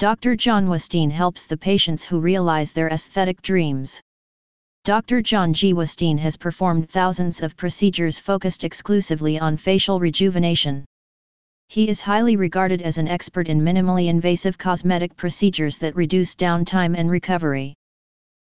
Dr. 0.00 0.34
John 0.34 0.66
Westine 0.66 1.10
helps 1.10 1.44
the 1.44 1.58
patients 1.58 2.06
who 2.06 2.20
realize 2.20 2.72
their 2.72 2.88
aesthetic 2.88 3.42
dreams. 3.42 4.00
Dr. 4.82 5.20
John 5.20 5.52
G. 5.52 5.74
Westine 5.74 6.16
has 6.16 6.38
performed 6.38 6.88
thousands 6.88 7.42
of 7.42 7.54
procedures 7.54 8.18
focused 8.18 8.64
exclusively 8.64 9.38
on 9.38 9.58
facial 9.58 10.00
rejuvenation. 10.00 10.86
He 11.68 11.86
is 11.86 12.00
highly 12.00 12.36
regarded 12.36 12.80
as 12.80 12.96
an 12.96 13.08
expert 13.08 13.50
in 13.50 13.60
minimally 13.60 14.08
invasive 14.08 14.56
cosmetic 14.56 15.14
procedures 15.16 15.76
that 15.76 15.94
reduce 15.94 16.34
downtime 16.34 16.96
and 16.96 17.10
recovery. 17.10 17.74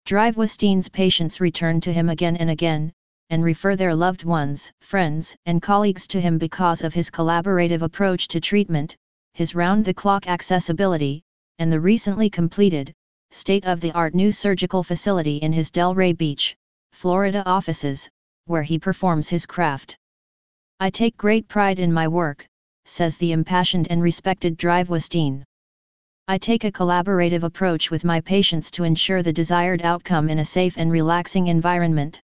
Drive 0.05 0.37
Westine's 0.37 0.91
patients 0.91 1.41
return 1.41 1.81
to 1.81 1.95
him 1.95 2.11
again 2.11 2.37
and 2.37 2.51
again, 2.51 2.93
and 3.31 3.43
refer 3.43 3.75
their 3.75 3.95
loved 3.95 4.23
ones, 4.23 4.71
friends, 4.83 5.35
and 5.47 5.63
colleagues 5.63 6.07
to 6.09 6.21
him 6.21 6.37
because 6.37 6.83
of 6.85 6.93
his 6.93 7.11
collaborative 7.11 7.81
approach 7.81 8.29
to 8.29 8.39
treatment, 8.39 8.95
his 9.33 9.55
round-the-clock 9.55 10.29
accessibility, 10.29 11.23
and 11.59 11.73
the 11.73 11.81
recently 11.81 12.31
completed, 12.31 12.93
state-of-the-art 13.31 14.15
new 14.15 14.33
surgical 14.33 14.83
facility 14.83 15.37
in 15.39 15.53
his 15.53 15.71
Delray 15.71 16.17
Beach, 16.17 16.57
Florida 16.93 17.43
offices, 17.47 18.09
where 18.47 18.63
he 18.63 18.79
performs 18.79 19.29
his 19.29 19.47
craft. 19.47 19.97
I 20.81 20.91
take 20.91 21.17
great 21.17 21.49
pride 21.49 21.79
in 21.79 21.93
my 21.93 22.09
work, 22.09 22.47
says 22.85 23.17
the 23.19 23.33
impassioned 23.33 23.89
and 23.91 24.03
respected 24.03 24.57
Drive 24.57 24.89
Westine. 24.89 25.45
I 26.29 26.39
take 26.39 26.65
a 26.65 26.73
collaborative 26.73 27.43
approach 27.43 27.91
with 27.91 28.05
my 28.05 28.21
patients 28.21 28.71
to 28.73 28.85
ensure 28.85 29.23
the 29.23 29.33
desired 29.33 29.83
outcome 29.83 30.29
in 30.29 30.39
a 30.39 30.45
safe 30.45 30.77
and 30.77 30.91
relaxing 30.91 31.49
environment. 31.49 32.21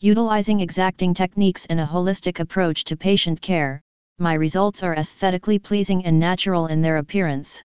Utilizing 0.00 0.60
exacting 0.60 1.14
techniques 1.14 1.66
and 1.66 1.80
a 1.80 1.86
holistic 1.86 2.38
approach 2.40 2.84
to 2.84 2.96
patient 2.96 3.40
care, 3.40 3.80
my 4.18 4.34
results 4.34 4.82
are 4.82 4.94
aesthetically 4.94 5.58
pleasing 5.58 6.04
and 6.04 6.20
natural 6.20 6.66
in 6.66 6.80
their 6.80 6.98
appearance. 6.98 7.62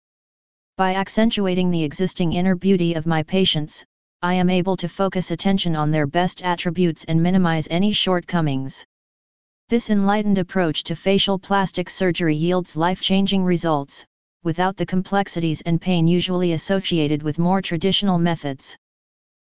By 0.75 0.95
accentuating 0.95 1.69
the 1.69 1.83
existing 1.83 2.33
inner 2.33 2.55
beauty 2.55 2.95
of 2.95 3.05
my 3.05 3.21
patients, 3.21 3.85
I 4.23 4.33
am 4.33 4.49
able 4.49 4.75
to 4.77 4.89
focus 4.89 5.29
attention 5.29 5.75
on 5.75 5.91
their 5.91 6.07
best 6.07 6.41
attributes 6.41 7.03
and 7.03 7.21
minimize 7.21 7.67
any 7.69 7.93
shortcomings. 7.93 8.83
This 9.69 9.91
enlightened 9.91 10.39
approach 10.39 10.81
to 10.85 10.95
facial 10.95 11.37
plastic 11.37 11.91
surgery 11.91 12.35
yields 12.35 12.75
life-changing 12.75 13.43
results, 13.43 14.03
without 14.43 14.75
the 14.75 14.85
complexities 14.87 15.61
and 15.61 15.79
pain 15.79 16.07
usually 16.07 16.53
associated 16.53 17.21
with 17.21 17.37
more 17.37 17.61
traditional 17.61 18.17
methods. 18.17 18.75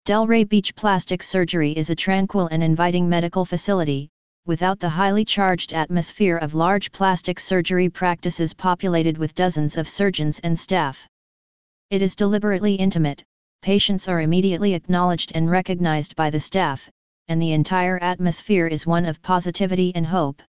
Delray 0.07 0.49
Beach 0.49 0.73
Plastic 0.77 1.25
Surgery 1.25 1.73
is 1.73 1.91
a 1.91 1.97
tranquil 1.97 2.47
and 2.47 2.63
inviting 2.63 3.09
medical 3.09 3.45
facility, 3.45 4.09
without 4.49 4.81
the 4.81 4.89
highly 4.89 5.27
charged 5.27 5.75
atmosphere 5.75 6.39
of 6.39 6.55
large 6.55 6.91
plastic 6.91 7.39
surgery 7.39 7.91
practices 7.91 8.55
populated 8.55 9.19
with 9.19 9.35
dozens 9.35 9.77
of 9.77 9.87
surgeons 9.87 10.39
and 10.39 10.59
staff. 10.59 11.07
It 11.91 12.03
is 12.03 12.15
deliberately 12.15 12.75
intimate, 12.75 13.25
patients 13.63 14.09
are 14.09 14.21
immediately 14.21 14.75
acknowledged 14.75 15.33
and 15.35 15.51
recognized 15.51 16.15
by 16.17 16.29
the 16.29 16.39
staff, 16.39 16.87
and 17.29 17.41
the 17.41 17.53
entire 17.53 17.99
atmosphere 18.01 18.67
is 18.67 18.87
one 18.87 19.07
of 19.07 19.23
positivity 19.23 19.93
and 19.95 20.07
hope. 20.07 20.43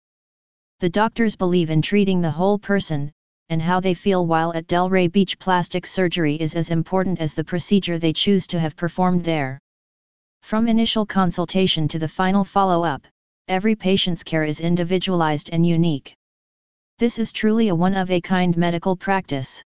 The 0.81 0.91
doctors 0.91 1.37
believe 1.37 1.71
in 1.71 1.81
treating 1.81 2.21
the 2.21 2.33
whole 2.33 2.59
person, 2.59 3.13
and 3.51 3.63
how 3.63 3.79
they 3.79 3.95
feel 3.95 4.27
while 4.27 4.53
at 4.53 4.67
Delray 4.67 5.13
Beach 5.13 5.39
plastic 5.39 5.87
surgery 5.87 6.35
is 6.35 6.57
as 6.57 6.71
important 6.71 7.21
as 7.21 7.35
the 7.35 7.45
procedure 7.45 8.01
they 8.01 8.13
choose 8.13 8.49
to 8.49 8.59
have 8.59 8.75
performed 8.75 9.23
there. 9.23 9.61
From 10.43 10.67
initial 10.67 11.07
consultation 11.07 11.87
to 11.87 12.01
the 12.01 12.09
final 12.09 12.43
follow-up, 12.43 13.07
every 13.47 13.77
patient's 13.77 14.25
care 14.25 14.43
is 14.43 14.59
individualized 14.59 15.51
and 15.53 15.65
unique. 15.65 16.17
This 16.99 17.21
is 17.21 17.33
truly 17.33 17.69
a 17.69 17.75
one-of-a-kind 17.77 18.57
medical 18.57 18.97
practice. 18.97 19.63